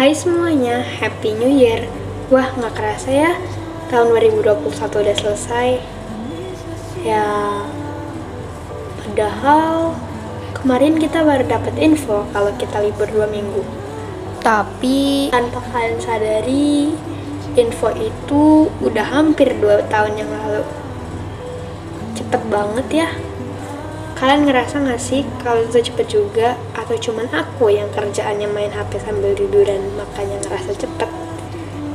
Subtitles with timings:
[0.00, 1.84] Hai semuanya, Happy New Year.
[2.32, 3.32] Wah, nggak kerasa ya,
[3.92, 4.64] tahun 2021
[4.96, 5.76] udah selesai.
[7.04, 7.28] Ya,
[9.04, 9.92] padahal
[10.56, 13.60] kemarin kita baru dapat info kalau kita libur dua minggu.
[14.40, 16.96] Tapi tanpa kalian sadari,
[17.60, 20.64] info itu udah hampir dua tahun yang lalu.
[22.16, 23.08] Cepet banget ya.
[24.20, 29.00] Kalian ngerasa gak sih kalau itu cepet juga atau cuman aku yang kerjaannya main HP
[29.00, 31.08] sambil tiduran makanya ngerasa cepet?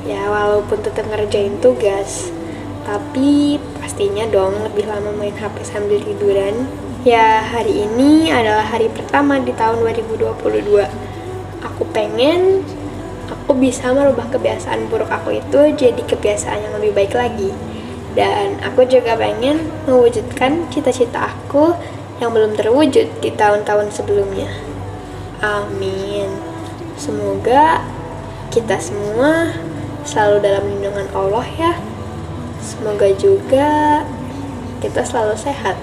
[0.09, 2.33] Ya walaupun tetap ngerjain tugas,
[2.81, 6.65] tapi pastinya dong lebih lama main HP sambil tiduran.
[7.05, 10.81] Ya hari ini adalah hari pertama di tahun 2022.
[11.61, 12.65] Aku pengen
[13.29, 17.53] aku bisa merubah kebiasaan buruk aku itu jadi kebiasaan yang lebih baik lagi.
[18.17, 21.77] Dan aku juga pengen mewujudkan cita-cita aku
[22.23, 24.47] yang belum terwujud di tahun-tahun sebelumnya.
[25.43, 26.31] Amin.
[26.95, 27.83] Semoga
[28.49, 29.51] kita semua
[30.07, 31.73] selalu dalam lindungan Allah ya.
[32.63, 34.01] Semoga juga
[34.79, 35.75] kita selalu sehat.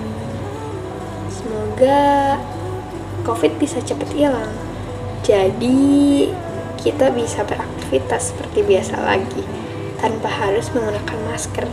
[1.29, 2.41] Semoga
[3.29, 4.51] COVID bisa cepat hilang.
[5.23, 6.33] Jadi
[6.83, 9.45] kita bisa beraktivitas seperti biasa lagi
[10.03, 11.67] tanpa harus menggunakan masker.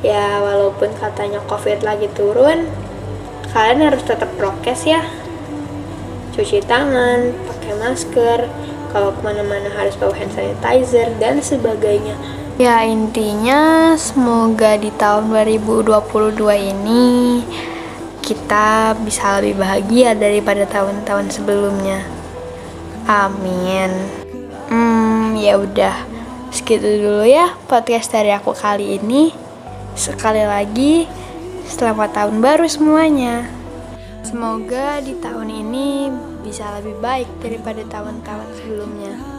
[0.00, 2.70] Ya, walaupun katanya COVID lagi turun,
[3.50, 5.02] kalian harus tetap prokes ya.
[6.34, 8.38] Cuci tangan pakai masker
[8.90, 12.14] kalau ke mana-mana harus bawa hand sanitizer dan sebagainya.
[12.60, 15.96] Ya intinya semoga di tahun 2022
[16.60, 17.40] ini
[18.20, 22.04] kita bisa lebih bahagia daripada tahun-tahun sebelumnya.
[23.08, 23.90] Amin.
[24.70, 25.96] Hmm ya udah.
[26.50, 29.32] Segitu dulu ya podcast dari aku kali ini.
[29.96, 31.08] Sekali lagi
[31.70, 33.46] Selamat tahun baru semuanya.
[34.26, 36.10] Semoga di tahun ini
[36.42, 39.30] bisa lebih baik daripada tahun-tahun sebelumnya.